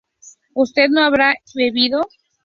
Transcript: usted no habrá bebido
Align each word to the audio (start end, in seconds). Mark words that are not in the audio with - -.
usted 0.55 0.89
no 0.89 1.03
habrá 1.03 1.35
bebido 1.53 2.01